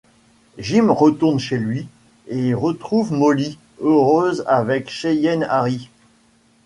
Jim 0.57 0.89
retourne 0.89 1.37
chez 1.37 1.59
lui 1.59 1.87
et 2.27 2.47
y 2.47 2.53
retrouve 2.55 3.13
Molly 3.13 3.59
heureuse 3.81 4.43
avec 4.47 4.89
Cheyenne 4.89 5.45
Harry. 5.47 5.91